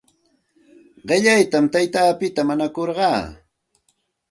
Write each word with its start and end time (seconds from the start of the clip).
Qillaytam 1.07 1.65
taytapita 1.73 2.41
mañakurqaa. 2.49 3.21